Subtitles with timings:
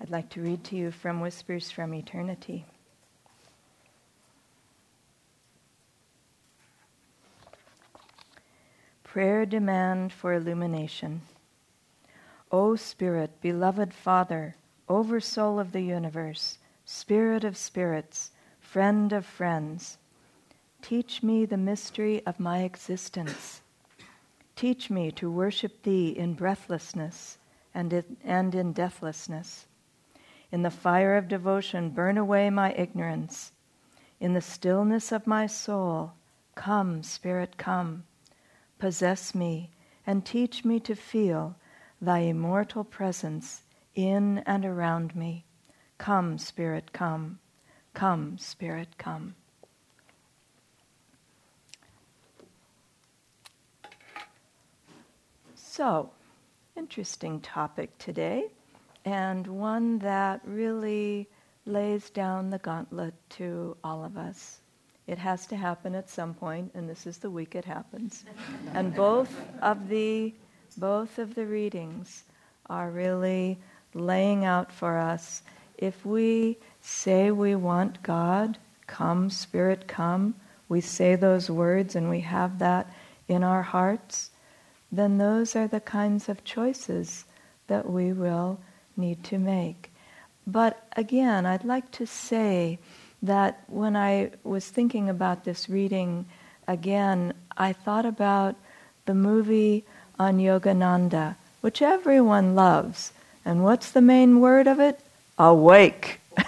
[0.00, 2.64] I'd like to read to you from Whispers from Eternity.
[9.04, 11.20] Prayer demand for illumination.
[12.50, 14.54] O Spirit, beloved Father,
[14.88, 19.98] Oversoul of the universe, Spirit of spirits, Friend of friends,
[20.80, 23.60] teach me the mystery of my existence.
[24.56, 27.38] Teach me to worship Thee in breathlessness
[27.74, 29.66] and in, and in deathlessness.
[30.52, 33.52] In the fire of devotion, burn away my ignorance.
[34.18, 36.12] In the stillness of my soul,
[36.54, 38.04] come, Spirit, come
[38.80, 39.70] possess me,
[40.06, 41.54] and teach me to feel
[42.00, 43.62] thy immortal presence
[43.94, 45.44] in and around me.
[45.98, 47.38] Come, Spirit, come.
[47.92, 49.34] Come, Spirit, come.
[55.54, 56.10] So,
[56.76, 58.46] interesting topic today,
[59.04, 61.28] and one that really
[61.66, 64.60] lays down the gauntlet to all of us.
[65.06, 68.24] It has to happen at some point, and this is the week it happens.
[68.74, 70.34] and both of the
[70.76, 72.24] both of the readings
[72.66, 73.58] are really
[73.92, 75.42] laying out for us
[75.80, 80.34] if we say we want God, come, Spirit, come,
[80.68, 82.92] we say those words and we have that
[83.26, 84.30] in our hearts,
[84.92, 87.24] then those are the kinds of choices
[87.66, 88.60] that we will
[88.96, 89.90] need to make.
[90.46, 92.78] But again, I'd like to say
[93.22, 96.26] that when I was thinking about this reading
[96.66, 98.56] again, I thought about
[99.06, 99.84] the movie
[100.18, 103.12] on Yogananda, which everyone loves.
[103.44, 105.00] And what's the main word of it?
[105.38, 106.20] Awake.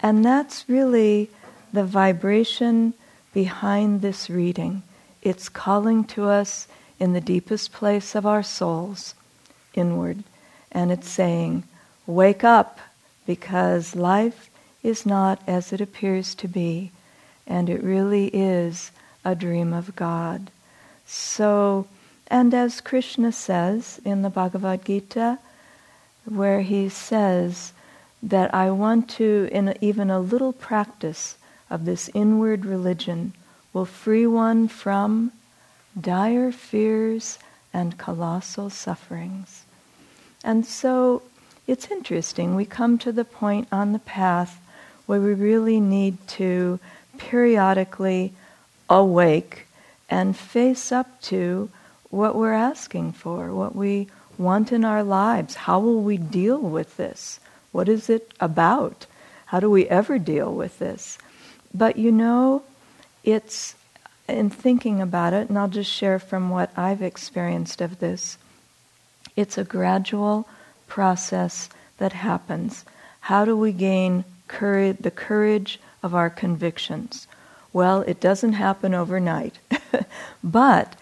[0.00, 1.30] and that's really
[1.72, 2.94] the vibration
[3.32, 4.82] behind this reading.
[5.22, 9.14] It's calling to us in the deepest place of our souls,
[9.74, 10.22] inward.
[10.72, 11.64] And it's saying,
[12.06, 12.80] Wake up,
[13.26, 14.50] because life
[14.82, 16.90] is not as it appears to be,
[17.46, 18.90] and it really is
[19.24, 20.50] a dream of God.
[21.06, 21.86] So,
[22.26, 25.38] and as Krishna says in the Bhagavad Gita,
[26.24, 27.72] where he says
[28.22, 31.36] that I want to, in even a little practice
[31.68, 33.32] of this inward religion,
[33.72, 35.32] will free one from
[35.98, 37.38] dire fears
[37.72, 39.64] and colossal sufferings.
[40.44, 41.22] And so
[41.66, 42.54] it's interesting.
[42.54, 44.60] We come to the point on the path
[45.06, 46.80] where we really need to
[47.18, 48.32] periodically
[48.88, 49.66] awake
[50.08, 51.70] and face up to
[52.10, 55.54] what we're asking for, what we want in our lives.
[55.54, 57.40] How will we deal with this?
[57.70, 59.06] What is it about?
[59.46, 61.18] How do we ever deal with this?
[61.72, 62.62] But you know,
[63.24, 63.74] it's
[64.28, 68.36] in thinking about it, and I'll just share from what I've experienced of this,
[69.36, 70.48] it's a gradual
[70.86, 72.84] process that happens.
[73.20, 77.26] How do we gain courage, the courage of our convictions.
[77.72, 79.58] Well, it doesn't happen overnight.
[80.44, 80.94] but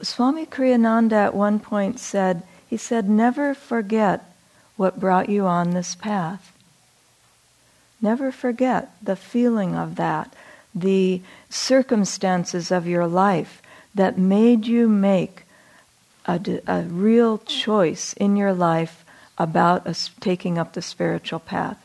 [0.00, 4.32] Swami Kriyananda at one point said, he said, never forget
[4.76, 6.52] what brought you on this path.
[8.00, 10.34] Never forget the feeling of that,
[10.74, 13.62] the circumstances of your life
[13.94, 15.44] that made you make
[16.26, 19.04] a, a real choice in your life
[19.38, 19.86] about
[20.20, 21.82] taking up the spiritual path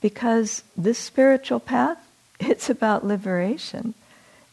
[0.00, 1.98] because this spiritual path,
[2.40, 3.94] it's about liberation.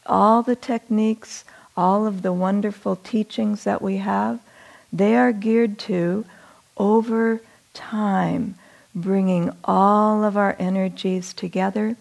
[0.06, 1.44] All the techniques,
[1.76, 4.40] all of the wonderful teachings that we have,
[4.92, 6.24] they are geared to,
[6.76, 7.40] over
[7.74, 8.54] time,
[8.94, 11.96] bringing all of our energies together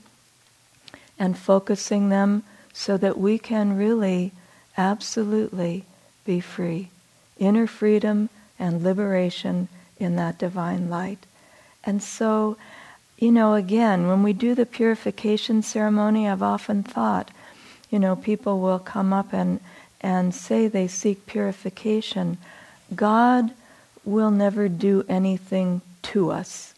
[1.20, 4.32] and focusing them so that we can really,
[4.78, 5.86] absolutely
[6.26, 6.90] be free.
[7.40, 8.30] Inner freedom
[8.60, 9.68] and liberation
[9.98, 11.26] in that divine light.
[11.84, 12.58] And so,
[13.18, 17.32] you know, again, when we do the purification ceremony, I've often thought,
[17.90, 19.60] you know, people will come up and,
[20.02, 22.38] and say they seek purification.
[22.94, 23.52] God
[24.06, 26.74] will never do anything to us.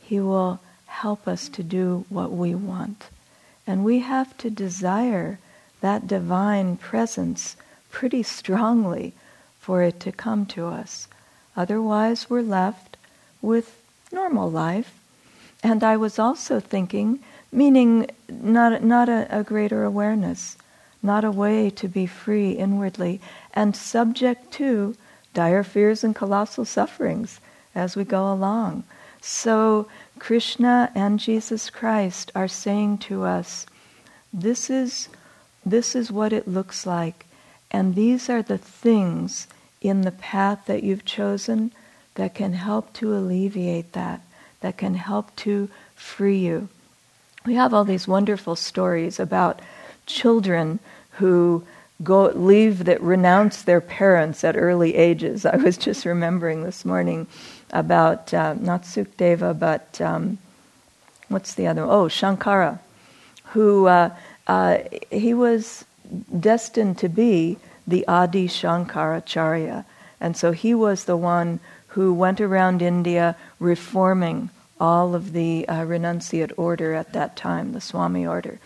[0.00, 3.08] He will help us to do what we want.
[3.66, 5.38] And we have to desire
[5.80, 7.56] that divine presence
[7.90, 9.12] pretty strongly
[9.64, 11.08] for it to come to us.
[11.56, 12.96] Otherwise, we're left
[13.40, 13.80] with
[14.12, 14.92] normal life
[15.64, 17.20] and I was also thinking,
[17.50, 20.58] meaning not, not a, a greater awareness,
[21.02, 23.18] not a way to be free inwardly,
[23.54, 24.94] and subject to
[25.32, 27.40] dire fears and colossal sufferings
[27.74, 28.84] as we go along.
[29.22, 29.88] So,
[30.18, 33.64] Krishna and Jesus Christ are saying to us,
[34.34, 35.08] this is,
[35.64, 37.24] this is what it looks like,
[37.70, 39.46] and these are the things
[39.84, 41.70] in the path that you've chosen
[42.14, 44.20] that can help to alleviate that
[44.64, 46.70] that can help to free you.
[47.44, 49.60] We have all these wonderful stories about
[50.06, 50.78] children
[51.18, 51.66] who
[52.02, 55.44] go leave that renounce their parents at early ages.
[55.44, 57.26] I was just remembering this morning
[57.74, 60.38] about uh, not Sukdeva, but um,
[61.28, 61.82] what's the other?
[61.82, 62.78] Oh, Shankara,
[63.48, 64.10] who uh,
[64.46, 64.78] uh,
[65.10, 65.84] he was
[66.40, 69.84] destined to be the Adi Shankaracharya,
[70.20, 74.50] and so he was the one who went around India reforming
[74.80, 78.58] all of the uh, renunciate order at that time, the Swami order.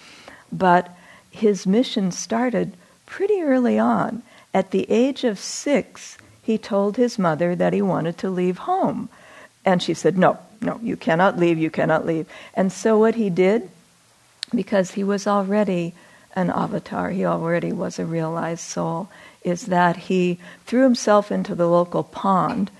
[0.50, 0.96] But
[1.30, 2.72] his mission started
[3.06, 4.22] pretty early on.
[4.54, 9.08] At the age of six, he told his mother that he wanted to leave home.
[9.64, 12.26] And she said, No, no, you cannot leave, you cannot leave.
[12.54, 13.68] And so what he did,
[14.54, 15.94] because he was already
[16.38, 19.08] an avatar, he already was a realized soul,
[19.42, 22.70] is that he threw himself into the local pond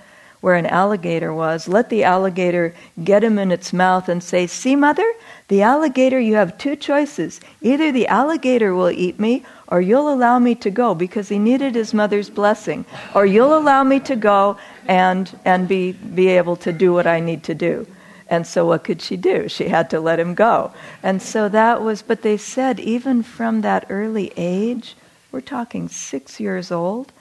[0.41, 2.73] where an alligator was, let the alligator
[3.03, 5.05] get him in its mouth and say, See, mother,
[5.49, 7.41] the alligator, you have two choices.
[7.61, 11.75] Either the alligator will eat me, or you'll allow me to go, because he needed
[11.75, 14.57] his mother's blessing, or you'll allow me to go
[14.87, 17.85] and, and be, be able to do what I need to do.
[18.29, 19.49] And so, what could she do?
[19.49, 20.71] She had to let him go.
[21.01, 24.95] And so that was, but they said, even from that early age,
[25.31, 27.11] we're talking six years old,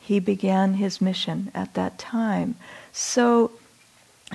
[0.00, 2.56] he began his mission at that time.
[2.92, 3.52] So,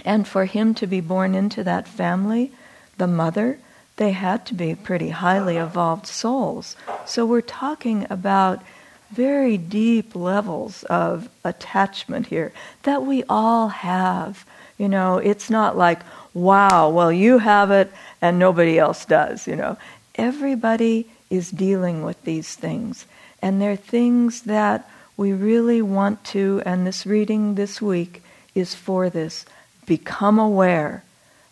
[0.05, 2.51] and for him to be born into that family,
[2.97, 3.59] the mother,
[3.97, 6.75] they had to be pretty highly evolved souls.
[7.05, 8.63] So we're talking about
[9.11, 12.51] very deep levels of attachment here
[12.83, 14.45] that we all have.
[14.77, 16.01] You know, it's not like,
[16.33, 17.91] wow, well, you have it
[18.21, 19.77] and nobody else does, you know.
[20.15, 23.05] Everybody is dealing with these things.
[23.41, 28.21] And they're things that we really want to, and this reading this week
[28.53, 29.45] is for this
[29.85, 31.03] become aware,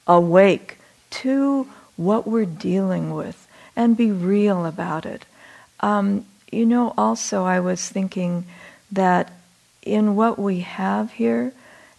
[0.07, 0.79] awake
[1.09, 5.25] to what we're dealing with, and be real about it.
[5.79, 8.45] Um, you know, also, I was thinking
[8.91, 9.31] that
[9.81, 11.53] in what we have here,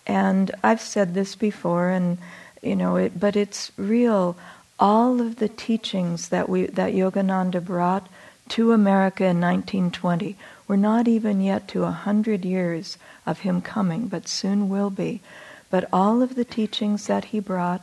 [0.07, 2.19] and I've said this before, and
[2.63, 4.37] you know, it, but it's real.
[4.79, 8.09] All of the teachings that we that Yogananda brought
[8.51, 10.37] to America in 1920
[10.67, 12.97] we're not even yet to a hundred years
[13.27, 15.21] of him coming, but soon will be.
[15.71, 17.83] But all of the teachings that he brought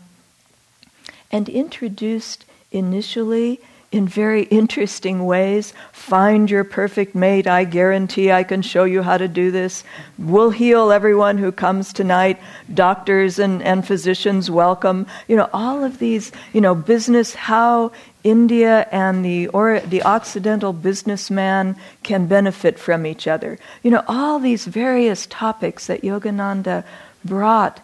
[1.32, 3.60] and introduced initially
[3.92, 5.74] in very interesting ways.
[5.92, 7.46] Find your perfect mate.
[7.46, 9.84] I guarantee I can show you how to do this.
[10.18, 12.40] We'll heal everyone who comes tonight.
[12.74, 15.08] Doctors and, and physicians welcome.
[15.28, 17.92] You know, all of these, you know, business, how
[18.24, 23.60] India and the, or, the Occidental businessman can benefit from each other.
[23.84, 26.86] You know, all these various topics that Yogananda
[27.26, 27.82] brought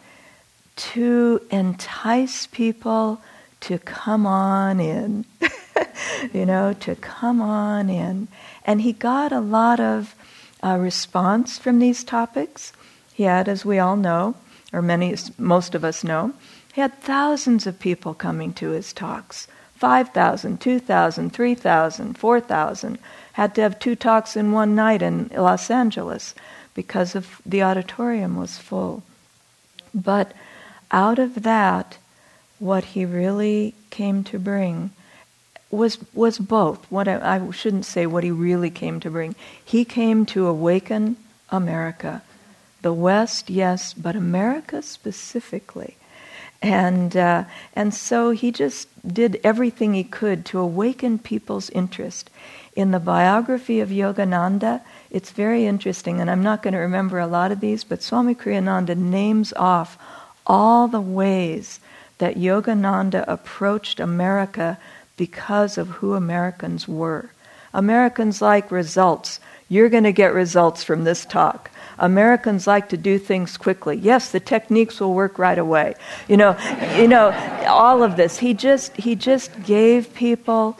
[0.77, 3.21] to entice people
[3.61, 5.25] to come on in,
[6.33, 8.27] you know, to come on in.
[8.65, 10.15] And he got a lot of
[10.63, 12.73] uh, response from these topics.
[13.13, 14.35] He had, as we all know,
[14.73, 16.33] or many, most of us know,
[16.73, 19.47] he had thousands of people coming to his talks
[19.77, 22.99] 5,000, 2,000, 3,000, 4,000.
[23.33, 26.33] Had to have two talks in one night in Los Angeles
[26.73, 29.03] because of the auditorium was full.
[29.93, 30.33] But
[30.91, 31.97] out of that,
[32.59, 34.91] what he really came to bring
[35.69, 36.85] was was both.
[36.91, 39.35] What I, I shouldn't say what he really came to bring.
[39.63, 41.17] He came to awaken
[41.49, 42.21] America,
[42.81, 45.97] the West, yes, but America specifically.
[46.61, 47.43] And, uh,
[47.75, 52.29] and so he just did everything he could to awaken people's interest.
[52.75, 57.27] In the biography of Yogananda, it's very interesting, and I'm not going to remember a
[57.27, 59.97] lot of these, but Swami Kriyananda names off
[60.45, 61.79] all the ways
[62.17, 64.77] that Yogananda approached America
[65.17, 67.31] because of who Americans were.
[67.73, 69.39] Americans like results.
[69.69, 71.69] You're going to get results from this talk.
[71.99, 73.97] Americans like to do things quickly.
[73.97, 75.95] Yes, the techniques will work right away.
[76.27, 76.57] You know,
[76.95, 77.31] you know,
[77.67, 78.37] all of this.
[78.37, 80.73] He just he just gave people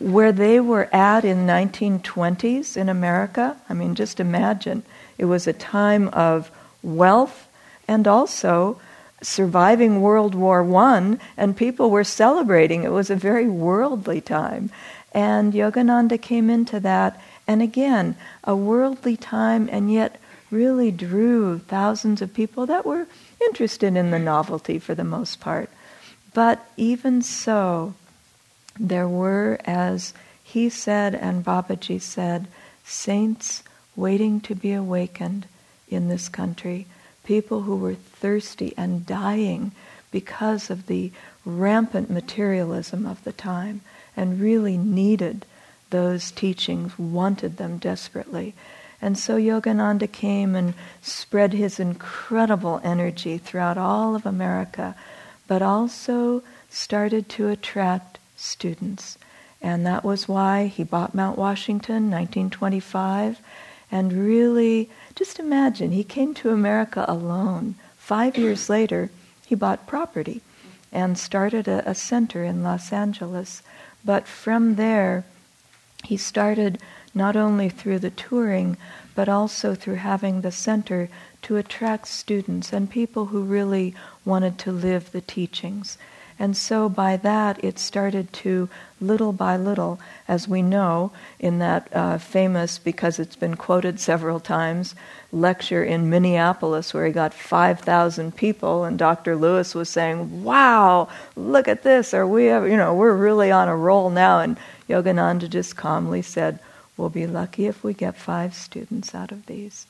[0.00, 3.56] where they were at in 1920s in America.
[3.68, 4.82] I mean, just imagine.
[5.16, 6.50] It was a time of
[6.82, 7.48] wealth
[7.86, 8.80] and also
[9.24, 12.84] surviving World War One, and people were celebrating.
[12.84, 14.70] It was a very worldly time.
[15.12, 22.22] And Yogananda came into that, and again, a worldly time, and yet really drew thousands
[22.22, 23.06] of people that were
[23.40, 25.70] interested in the novelty for the most part.
[26.32, 27.94] But even so,
[28.78, 32.48] there were, as he said and Babaji said,
[32.84, 33.62] saints
[33.96, 35.46] waiting to be awakened
[35.88, 36.86] in this country,
[37.24, 39.72] people who were thirsty and dying
[40.10, 41.10] because of the
[41.44, 43.80] rampant materialism of the time
[44.16, 45.44] and really needed
[45.90, 48.54] those teachings, wanted them desperately.
[49.02, 54.94] And so Yogananda came and spread his incredible energy throughout all of America,
[55.46, 59.18] but also started to attract students.
[59.60, 63.40] And that was why he bought Mount Washington, 1925,
[63.94, 67.76] and really, just imagine, he came to America alone.
[67.96, 69.08] Five years later,
[69.46, 70.40] he bought property
[70.90, 73.62] and started a, a center in Los Angeles.
[74.04, 75.24] But from there,
[76.02, 76.80] he started
[77.14, 78.76] not only through the touring,
[79.14, 81.08] but also through having the center
[81.42, 85.98] to attract students and people who really wanted to live the teachings.
[86.38, 88.68] And so by that, it started to,
[89.00, 94.40] little by little, as we know in that uh, famous, because it's been quoted several
[94.40, 94.96] times,
[95.30, 99.36] lecture in Minneapolis where he got 5,000 people, and Dr.
[99.36, 102.12] Lewis was saying, Wow, look at this.
[102.12, 104.40] Are we, ever, you know, we're really on a roll now.
[104.40, 104.56] And
[104.88, 106.58] Yogananda just calmly said,
[106.96, 109.86] We'll be lucky if we get five students out of these.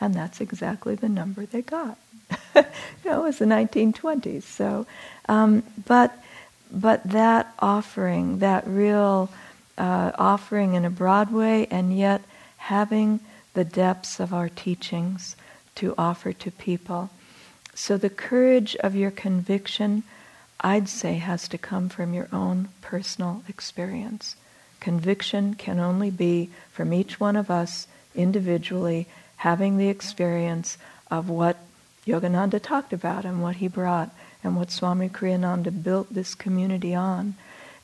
[0.00, 1.98] And that's exactly the number they got.
[2.56, 2.64] you
[3.04, 4.42] it was the 1920s.
[4.42, 4.86] So,
[5.28, 6.16] um, but
[6.70, 9.30] but that offering, that real
[9.78, 12.22] uh, offering in a broad way, and yet
[12.58, 13.20] having
[13.54, 15.36] the depths of our teachings
[15.76, 17.10] to offer to people.
[17.74, 20.02] So the courage of your conviction,
[20.60, 24.36] I'd say, has to come from your own personal experience.
[24.80, 29.06] Conviction can only be from each one of us individually
[29.36, 30.76] having the experience
[31.10, 31.56] of what
[32.08, 34.10] Yogananda talked about and what he brought
[34.42, 37.34] and what Swami Kriyananda built this community on.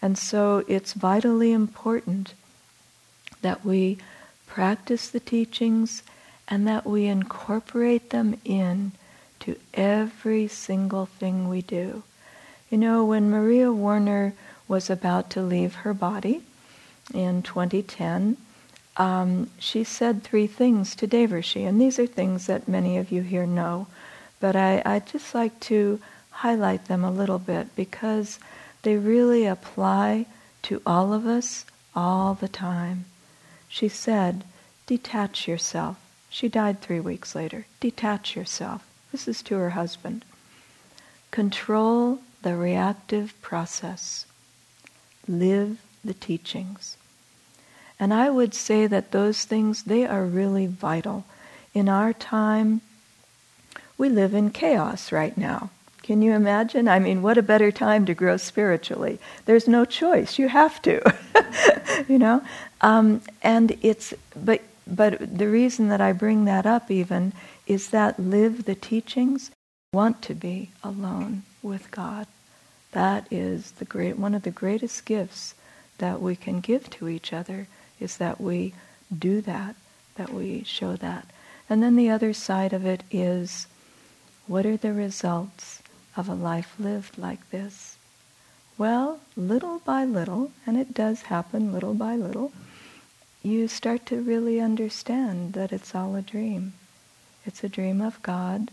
[0.00, 2.34] And so it's vitally important
[3.42, 3.98] that we
[4.46, 6.02] practice the teachings
[6.48, 8.92] and that we incorporate them in
[9.40, 12.02] to every single thing we do.
[12.70, 14.34] You know, when Maria Warner
[14.66, 16.42] was about to leave her body,
[17.12, 18.36] in 2010,
[18.96, 23.22] um, she said three things to Devarshi, and these are things that many of you
[23.22, 23.88] here know,
[24.44, 25.98] but I, I'd just like to
[26.28, 28.38] highlight them a little bit because
[28.82, 30.26] they really apply
[30.64, 31.64] to all of us
[31.96, 33.06] all the time.
[33.70, 34.44] She said,
[34.86, 35.96] detach yourself.
[36.28, 37.64] She died three weeks later.
[37.80, 38.86] Detach yourself.
[39.12, 40.26] This is to her husband.
[41.30, 44.26] Control the reactive process.
[45.26, 46.98] Live the teachings.
[47.98, 51.24] And I would say that those things, they are really vital.
[51.72, 52.82] In our time,
[53.96, 55.70] we live in chaos right now.
[56.02, 56.86] Can you imagine?
[56.86, 59.18] I mean, what a better time to grow spiritually.
[59.46, 60.38] There's no choice.
[60.38, 61.00] You have to.
[62.08, 62.42] you know?
[62.82, 67.32] Um, and it's, but, but the reason that I bring that up even
[67.66, 69.50] is that live the teachings,
[69.94, 72.26] want to be alone with God.
[72.92, 75.54] That is the great, one of the greatest gifts
[75.98, 78.74] that we can give to each other is that we
[79.16, 79.76] do that,
[80.16, 81.28] that we show that.
[81.70, 83.68] And then the other side of it is
[84.46, 85.82] what are the results
[86.16, 87.96] of a life lived like this?
[88.76, 92.52] Well, little by little, and it does happen little by little,
[93.42, 96.72] you start to really understand that it's all a dream.
[97.46, 98.70] It's a dream of God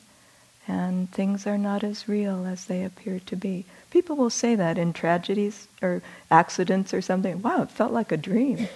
[0.68, 3.66] and things are not as real as they appear to be.
[3.90, 7.42] People will say that in tragedies or accidents or something.
[7.42, 8.68] Wow, it felt like a dream.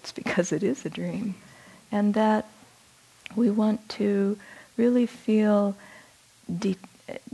[0.00, 1.34] It's because it is a dream.
[1.90, 2.46] And that
[3.34, 4.38] we want to
[4.76, 5.76] really feel
[6.48, 6.76] de-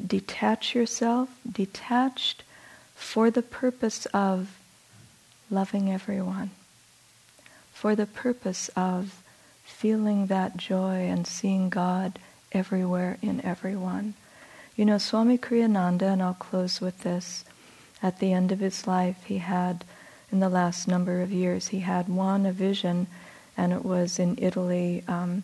[0.07, 2.43] detach yourself, detached
[2.95, 4.59] for the purpose of
[5.51, 6.51] loving everyone,
[7.73, 9.23] for the purpose of
[9.65, 12.19] feeling that joy and seeing God
[12.53, 14.15] everywhere in everyone.
[14.77, 17.45] You know, Swami Kriyananda, and I'll close with this,
[18.03, 19.85] at the end of his life, he had,
[20.31, 23.07] in the last number of years, he had one, a vision,
[23.57, 25.43] and it was in Italy, um,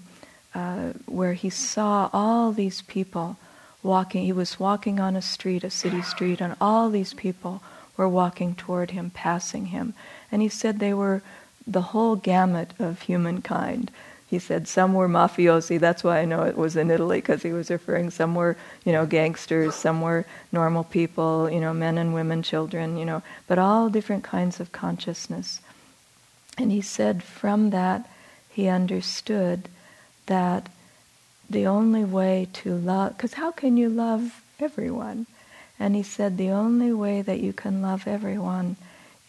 [0.55, 3.37] uh, where he saw all these people
[3.83, 4.25] walking.
[4.25, 7.63] He was walking on a street, a city street, and all these people
[7.97, 9.95] were walking toward him, passing him.
[10.31, 11.23] And he said they were
[11.67, 13.91] the whole gamut of humankind
[14.31, 15.81] he said some were mafiosi.
[15.81, 18.93] That's why I know it was in Italy because he was referring some were, you
[18.93, 23.59] know, gangsters, some were normal people, you know, men and women, children, you know, but
[23.59, 25.61] all different kinds of consciousness.
[26.57, 28.09] And he said from that
[28.49, 29.69] he understood
[30.27, 30.69] that
[31.51, 35.27] the only way to love, because how can you love everyone?
[35.79, 38.77] And he said the only way that you can love everyone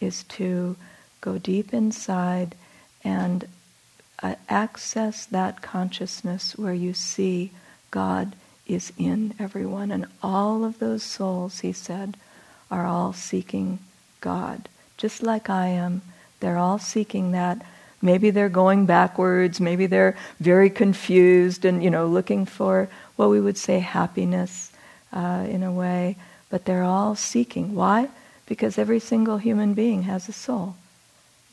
[0.00, 0.76] is to
[1.20, 2.54] go deep inside
[3.02, 3.48] and
[4.22, 7.50] uh, access that consciousness where you see
[7.90, 8.36] God
[8.66, 9.90] is in everyone.
[9.90, 12.16] And all of those souls, he said,
[12.70, 13.80] are all seeking
[14.20, 14.68] God.
[14.96, 16.02] Just like I am,
[16.40, 17.64] they're all seeking that.
[18.02, 23.40] Maybe they're going backwards, maybe they're very confused and, you know, looking for what we
[23.40, 24.72] would say happiness
[25.12, 26.16] uh, in a way,
[26.50, 27.76] but they're all seeking.
[27.76, 28.08] Why?
[28.46, 30.74] Because every single human being has a soul.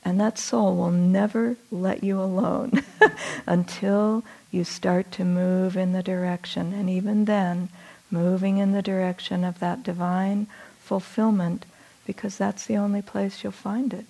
[0.03, 2.84] And that soul will never let you alone
[3.46, 6.74] until you start to move in the direction.
[6.74, 7.70] And even then,
[8.10, 10.48] moving in the direction of that divine
[10.82, 11.65] fulfillment,
[12.08, 14.06] because that's the only place you'll find it,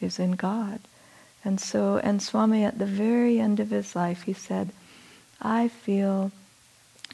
[0.00, 0.80] is in God.
[1.44, 4.70] And so, and Swami at the very end of his life, he said,
[5.40, 6.30] I feel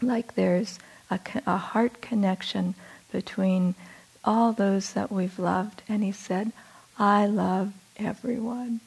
[0.03, 0.79] like there's
[1.11, 2.75] a, a heart connection
[3.11, 3.75] between
[4.25, 5.83] all those that we've loved.
[5.89, 6.53] And he said,
[6.99, 8.81] I love everyone.